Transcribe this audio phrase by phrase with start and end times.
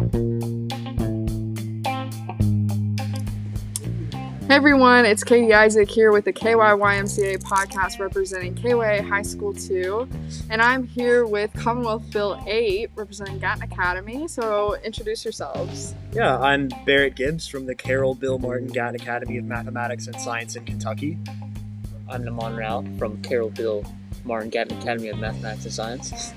[0.00, 0.06] Hey
[4.48, 10.08] everyone, it's Katie Isaac here with the KYYMCA podcast representing KYA High School 2.
[10.48, 14.26] And I'm here with Commonwealth Bill 8 representing Gatton Academy.
[14.26, 15.94] So introduce yourselves.
[16.12, 20.56] Yeah, I'm Barrett Gibbs from the Carol Bill Martin Gatton Academy of Mathematics and Science
[20.56, 21.18] in Kentucky.
[22.08, 23.84] I'm Naman Rao from Carol Bill
[24.24, 26.32] Martin Gatton Academy of Mathematics and Science.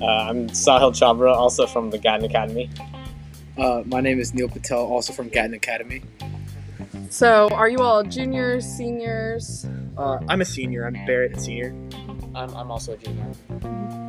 [0.00, 2.68] Uh, I'm Sahil Chhabra, also from the Gatton Academy.
[3.56, 6.02] Uh, my name is Neel Patel, also from Gatton Academy.
[7.08, 9.66] So, are you all juniors, seniors?
[9.96, 10.86] Uh, I'm a senior.
[10.86, 11.74] I'm Barrett, a senior.
[12.34, 13.26] I'm, I'm also a junior.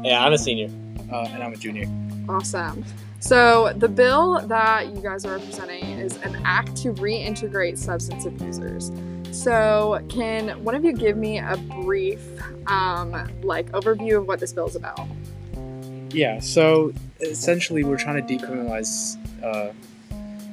[0.03, 0.69] Yeah, I'm a senior.
[1.09, 1.87] Uh, and I'm a junior.
[2.27, 2.83] Awesome.
[3.21, 8.91] So, the bill that you guys are representing is an act to reintegrate substance abusers.
[9.31, 12.19] So, can one of you give me a brief,
[12.67, 15.07] um, like, overview of what this bill is about?
[16.11, 19.73] Yeah, so essentially, we're trying to decriminalize uh,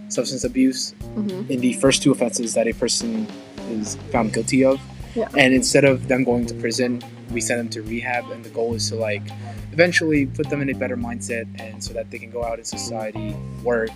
[0.09, 1.51] substance abuse Mm-hmm.
[1.53, 3.29] in the first two offenses that a person
[3.71, 4.81] is found guilty of.
[5.15, 5.29] Yeah.
[5.39, 8.75] And instead of them going to prison, we send them to rehab, and the goal
[8.75, 9.23] is to like
[9.71, 12.65] eventually put them in a better mindset, and so that they can go out in
[12.65, 13.33] society,
[13.63, 13.91] work,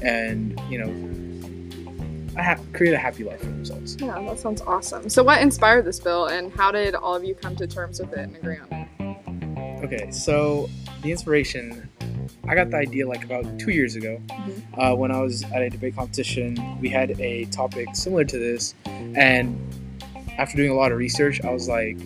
[0.00, 3.96] and you know, a hap- create a happy life for themselves.
[4.00, 5.08] Yeah, that sounds awesome.
[5.08, 8.12] So, what inspired this bill, and how did all of you come to terms with
[8.12, 9.84] it and agree on it?
[9.84, 10.68] Okay, so
[11.02, 11.88] the inspiration,
[12.48, 14.62] I got the idea like about two years ago Mhm.
[14.92, 16.56] uh, when I was at a debate competition.
[16.80, 18.74] We had a topic similar to this,
[19.14, 19.56] and
[20.38, 21.96] after doing a lot of research, I was like,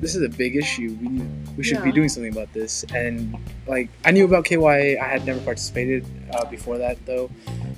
[0.00, 0.96] this is a big issue.
[1.02, 1.08] We,
[1.56, 2.84] we should be doing something about this.
[2.94, 7.30] And like, I knew about KYA, I had never participated uh, before that though.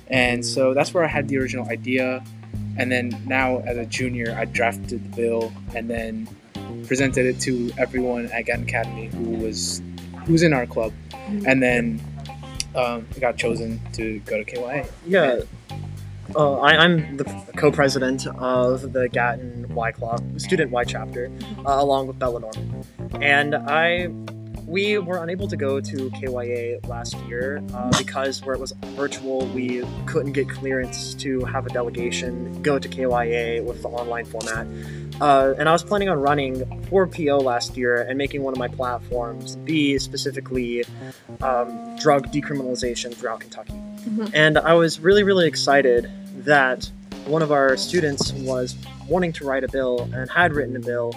[0.07, 2.23] And so that's where I had the original idea.
[2.77, 6.27] And then now, as a junior, I drafted the bill and then
[6.85, 9.81] presented it to everyone at Gatton Academy who was
[10.25, 10.93] who was in our club,
[11.45, 12.01] and then
[12.75, 14.87] um, I got chosen to go to KYA.
[15.05, 15.41] Yeah.
[16.35, 17.25] Uh, I, I'm the
[17.57, 21.29] co-president of the Gatton Y Club, student Y chapter,
[21.65, 22.85] uh, along with Bella Norman.
[23.21, 24.07] And I,
[24.71, 29.45] we were unable to go to KYA last year uh, because where it was virtual,
[29.47, 34.65] we couldn't get clearance to have a delegation go to KYA with the online format.
[35.19, 38.59] Uh, and I was planning on running for PO last year and making one of
[38.59, 40.85] my platforms be specifically
[41.41, 43.73] um, drug decriminalization throughout Kentucky.
[43.73, 44.31] Mhm.
[44.33, 46.09] And I was really, really excited
[46.45, 46.89] that
[47.25, 48.75] one of our students was
[49.09, 51.13] wanting to write a bill and had written a bill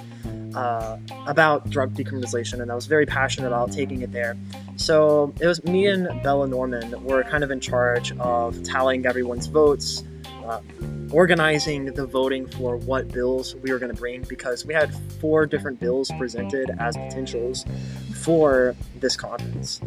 [0.55, 4.37] uh, about drug decriminalization, and I was very passionate about taking it there.
[4.77, 9.47] So it was me and Bella Norman were kind of in charge of tallying everyone's
[9.47, 10.05] votes,
[10.47, 10.61] uh,
[11.11, 15.47] organizing the voting for what bills we were going to bring because we had four
[15.47, 17.65] different bills presented as potentials
[18.23, 19.81] for this conference,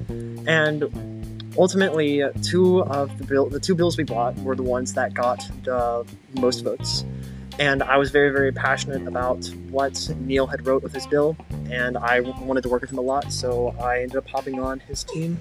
[0.48, 0.84] and
[1.58, 5.40] ultimately two of the bill the two bills we brought were the ones that got
[5.64, 6.06] the
[6.40, 7.04] most votes
[7.60, 11.36] and i was very very passionate about what neel had wrote with his bill
[11.72, 14.80] and i wanted to work with him a lot so i ended up hopping on
[14.82, 15.38] his team.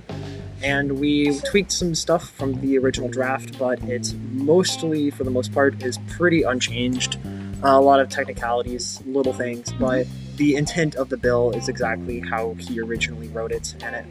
[0.63, 5.53] And we tweaked some stuff from the original draft but it's mostly for the most
[5.53, 7.19] part is pretty unchanged.
[7.63, 9.79] A lot of technicalities little things mhm.
[9.79, 10.07] but
[10.37, 14.07] the intent of the bill is exactly how he originally wrote it and it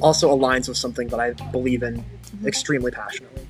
[0.00, 2.46] also aligns with something that I believe in mm-hmm.
[2.46, 3.43] extremely passionately.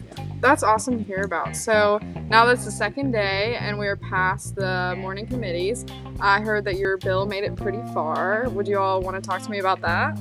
[0.45, 1.57] That's awesome to hear about.
[1.57, 5.87] So now that's the second day, and we're past the morning committees.
[6.21, 8.47] I heard that your bill made it pretty far.
[8.51, 10.19] Would you all want to talk to me about that?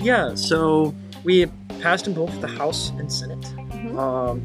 [0.00, 0.94] Yeah, so
[1.24, 1.46] we
[1.80, 3.40] passed in both the House and Senate.
[3.56, 3.98] Mhm.
[3.98, 4.44] Um,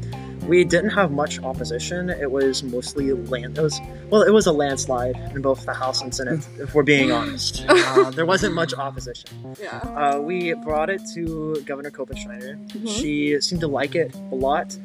[0.50, 2.10] we didn't have much opposition.
[2.10, 3.56] It was mostly land.
[3.56, 3.80] It was
[4.10, 6.40] well, it was a landslide in both the House and Senate.
[6.58, 9.30] if we're being honest, uh, there wasn't much opposition.
[9.62, 9.78] Yeah.
[9.78, 11.22] Uh, we brought it to
[11.70, 12.52] Governor Kopenschneider.
[12.72, 12.88] Mhm.
[13.00, 14.76] She seemed to like it a lot.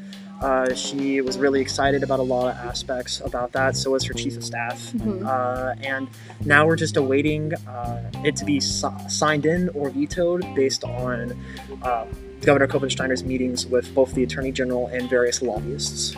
[0.42, 3.76] Uh, she was really excited about a lot of aspects about that.
[3.78, 4.80] So was her chief of staff.
[4.92, 5.26] Mhm.
[5.26, 6.08] Uh, and
[6.44, 11.18] now we're just awaiting uh, it to be si- signed in or vetoed based on
[11.82, 12.06] uh,
[12.42, 16.16] Governor Kopensteiner's meetings with both the Attorney General and various lobbyists.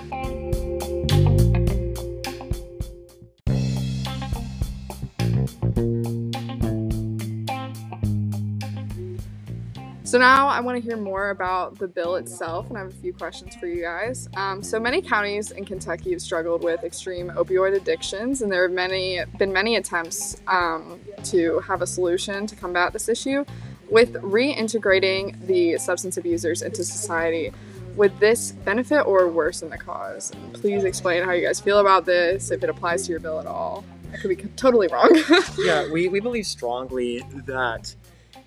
[10.08, 12.96] So now I want to hear more about the bill itself, and I have a
[12.96, 14.30] few questions for you guys.
[14.38, 18.72] Um, so many counties in Kentucky have struggled with extreme opioid addictions, and there have
[18.72, 23.44] many been many attempts um, to have a solution to combat this issue.
[23.90, 27.52] With reintegrating the substance abusers into society,
[27.96, 30.32] would this benefit or worsen the cause?
[30.32, 33.40] And please explain how you guys feel about this, if it applies to your bill
[33.40, 33.84] at all.
[34.14, 35.10] I could be totally wrong.
[35.58, 37.94] yeah, we, we believe strongly that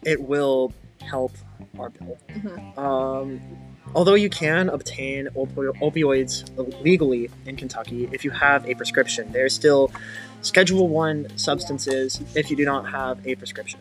[0.02, 0.72] it will
[1.02, 1.32] help
[1.78, 2.18] our bill.
[2.28, 2.78] Mhm.
[2.78, 3.40] Um,
[3.94, 9.54] although you can obtain opi- opioids legally in Kentucky if you have a prescription, there's
[9.54, 9.90] still
[10.42, 13.80] Schedule One substances if you do not have a prescription.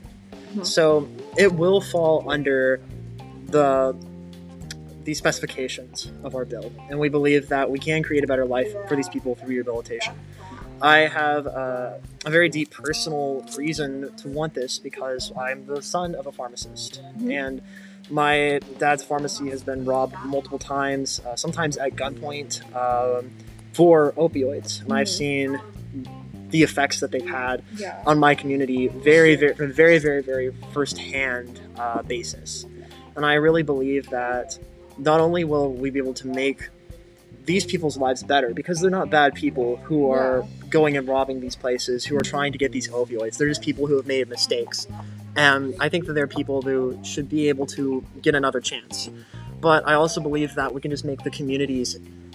[0.56, 0.66] Mhm.
[0.66, 1.08] So
[1.38, 2.80] it will fall under
[3.48, 3.96] the
[5.06, 8.72] the specifications of our bill, and we believe that we can create a better life
[8.88, 10.14] for these people through rehabilitation.
[10.82, 11.94] I have uh,
[12.26, 17.02] a very deep personal reason to want this because I'm the son of a pharmacist,
[17.18, 17.32] Mhm.
[17.34, 17.62] and
[18.10, 23.32] my dad's pharmacy has been robbed multiple times, uh, sometimes at gunpoint, um,
[23.74, 25.18] for opioids, and I've Mhm.
[25.18, 25.60] seen
[26.50, 28.02] the effects that they've had Yeah.
[28.06, 32.66] on my community very, very, very, very, very first-hand uh, basis.
[33.16, 34.58] And I really believe that
[34.98, 36.70] not only will we be able to make
[37.46, 41.56] these people's lives better because they're not bad people who are going and robbing these
[41.56, 43.38] places who are trying to get these opioids.
[43.38, 44.88] They're just people who have made mistakes.
[45.36, 49.10] And I think that they're people who should be able to get another chance.
[49.60, 52.29] But I also believe that we can just make the communities a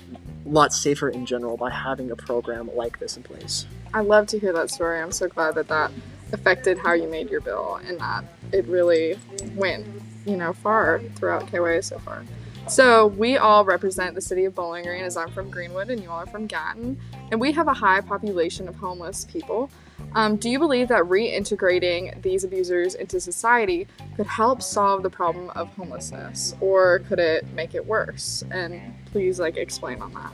[0.45, 3.67] lot safer in general by having a program like this in place.
[3.93, 5.01] I love to hear that story.
[5.01, 5.91] I'm so glad that that
[6.33, 9.19] affected how you made your bill and that it really
[9.55, 9.87] went,
[10.27, 12.25] you know, far throughout KYA so far.
[12.67, 16.11] So we all represent the city of Bowling Green as I'm from Greenwood and you
[16.11, 16.99] all are from Gatton,
[17.31, 19.71] and we have a high population of homeless people.
[20.15, 25.51] Um, do you believe that reintegrating these abusers into society could help solve the problem
[25.51, 28.43] of homelessness, or could it make it worse?
[28.51, 30.33] And please, like, explain on that.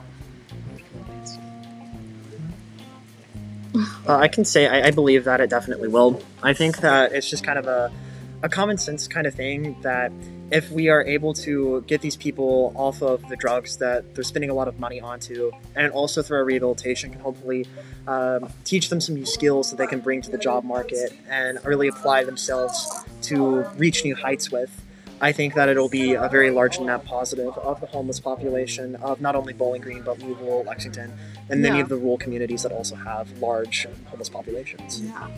[4.06, 6.22] Uh, I can say I, I believe that it definitely will.
[6.42, 7.92] I think that it's just kind of a,
[8.42, 10.12] a common sense kind of thing that
[10.50, 14.50] if we are able to get these people off of the drugs that they're spending
[14.50, 17.66] a lot of money onto, and also through our rehabilitation, can hopefully
[18.08, 21.58] um, teach them some new skills that they can bring to the job market and
[21.64, 24.70] really apply themselves to reach new heights with.
[25.22, 29.20] I think that it'll be a very large net positive of the homeless population of
[29.20, 31.12] not only Bowling Green but Louisville, Lexington,
[31.50, 31.82] and many Yeah.
[31.82, 35.02] of the rural communities that also have large homeless populations.
[35.02, 35.28] Yeah.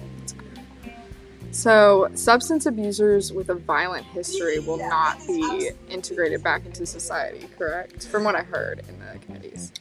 [1.53, 1.73] That's great.
[1.73, 8.07] So, substance abusers with a violent history will not be integrated back into society, correct?
[8.07, 9.73] From what I heard in the committees.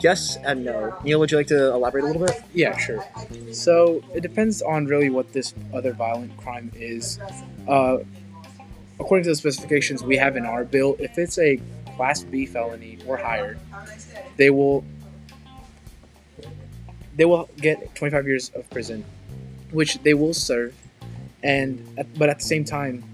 [0.00, 0.98] Yes and no.
[1.04, 2.42] Neel, would you like to elaborate a little bit?
[2.52, 3.04] Yeah, sure.
[3.52, 7.20] So it depends on really what this other violent crime is.
[7.68, 7.98] Uh,
[8.98, 11.60] according to the specifications we have in our bill, if it's a
[11.96, 13.58] Class B felony or higher,
[14.36, 14.84] they will
[17.14, 19.04] they will get 25 years of prison,
[19.70, 20.74] which they will serve,
[21.42, 23.04] and at, but at the same time,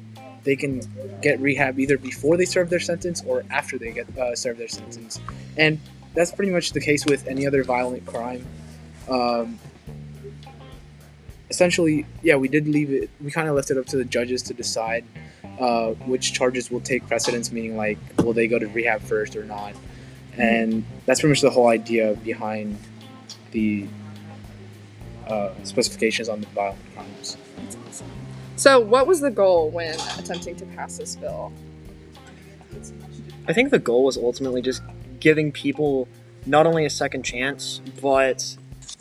[0.44, 0.80] they can
[1.20, 4.68] get rehab either before they serve their sentence or after they get uh, serve their
[4.68, 5.20] sentence,
[5.56, 5.80] and
[6.14, 8.46] that's pretty much the case with any other violent crime.
[9.08, 9.58] Um,
[11.50, 13.10] essentially, yeah, we did leave it.
[13.22, 15.04] We kind of left it up to the judges to decide
[15.60, 19.44] uh, which charges will take precedence, meaning like will they go to rehab first or
[19.44, 19.74] not,
[20.36, 22.78] and that's pretty much the whole idea behind
[23.50, 23.86] the
[25.28, 27.36] uh, specifications on the violent crimes.
[27.56, 28.06] That's awesome.
[28.56, 31.52] So, what was the goal when attempting to pass this bill?
[33.46, 34.82] I think the goal was ultimately just
[35.20, 36.08] giving people
[36.46, 38.56] not only a second chance, but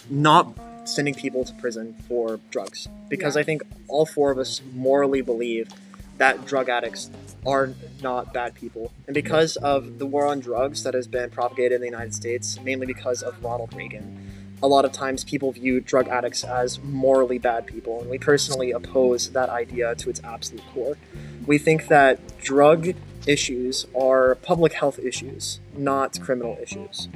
[0.09, 2.87] not sending people to prison for drugs.
[3.09, 3.41] Because Yeah.
[3.41, 5.69] I think all four of us morally believe
[6.17, 7.09] that drug addicts
[7.45, 8.91] are not bad people.
[9.05, 12.59] And because of the war on drugs that has been propagated in the United States,
[12.63, 14.26] mainly because of Ronald Reagan,
[14.61, 18.01] a lot of times people view drug addicts as morally bad people.
[18.01, 20.97] And we personally oppose that idea to its absolute core.
[21.45, 22.93] We think that drug
[23.27, 27.07] issues are public health issues, not criminal issues.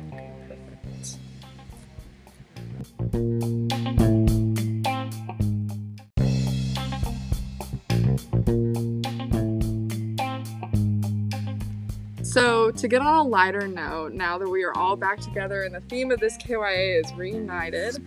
[12.31, 15.75] So, to get on a lighter note, now that we are all back together and
[15.75, 18.01] the theme of this KYA is reunited,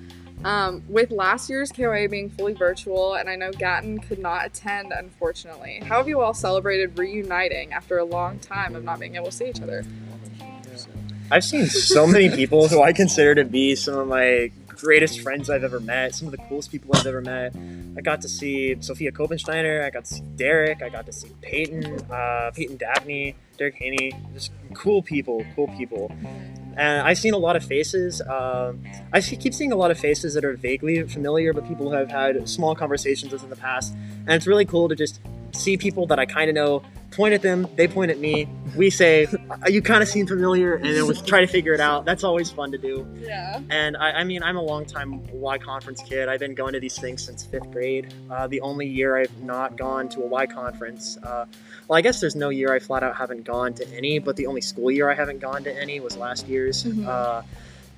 [0.47, 4.95] um, with last year's KYA being fully virtual, and I know Gatton could not attend,
[4.97, 5.81] unfortunately.
[5.85, 9.33] How have you all celebrated reuniting after a long time of not being able to
[9.33, 9.85] see each other?
[11.31, 15.51] I've seen so many people who I consider to be some of my greatest friends
[15.51, 17.55] I've ever met, some of the coolest people I've ever met.
[17.97, 21.31] I got to see Sophia Kopensteiner, I got to see Derek, I got to see
[21.41, 26.11] Peyton, uh, Peyton Dabney, Derek Haney, just cool people, cool people.
[26.77, 28.21] And I've seen a lot of faces.
[28.21, 28.83] Um,
[29.13, 32.11] I keep seeing a lot of faces that are vaguely familiar, but people who I've
[32.11, 33.93] had small conversations with in the past.
[33.93, 35.21] And it's really cool to just
[35.53, 36.83] see people that I kind of know
[37.15, 38.49] point at them, they point at me.
[38.77, 41.81] We say, "Uh, "You kind of seem familiar," and then we try to figure it
[41.81, 42.05] out.
[42.05, 43.07] That's always fun to do.
[43.21, 43.61] Yeah.
[43.71, 46.29] And I, I mean, I'm a longtime Y conference kid.
[46.29, 48.13] I've been going to these things since fifth grade.
[48.31, 51.47] Uh, the only year I've not gone to a Y conference, uh,
[51.89, 54.47] well, I guess there's no year I flat out haven't gone to any, but the
[54.47, 56.85] only school year I haven't gone to any was last year's.
[56.85, 57.07] Mhm.
[57.07, 57.43] Uh,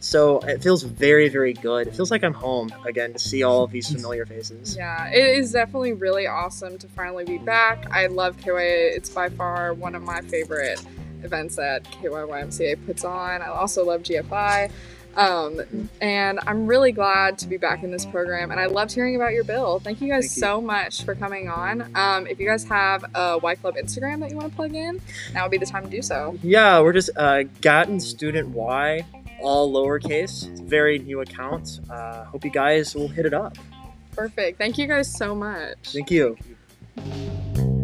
[0.06, 1.88] so it feels very, very good.
[1.88, 4.76] It feels like I'm home again to see all of these familiar faces.
[4.76, 7.90] Yeah, it is definitely really awesome to finally be back.
[7.90, 8.94] I love KYA.
[8.94, 10.80] It's by far one of my favorite
[11.24, 13.42] events that KYYMCA puts on.
[13.42, 14.70] I also love GFI.
[15.16, 18.52] Um, and I'm really glad to be back in this program.
[18.52, 19.80] And I loved hearing about your bill.
[19.80, 20.40] Thank you guys Thank you.
[20.40, 21.90] so much for coming on.
[21.96, 25.00] Um, if you guys have a Y Club Instagram that you want to plug in,
[25.34, 26.38] now would be the time to do so.
[26.42, 29.04] Yeah, we're just uh, Gatton Student Y,
[29.40, 30.50] all lowercase.
[30.50, 31.80] It's a very new account.
[31.90, 33.56] Uh, hope you guys will hit it up.
[34.12, 34.58] Perfect.
[34.58, 35.76] Thank you guys so much.
[35.92, 36.36] Thank you.
[36.96, 37.75] Thank you.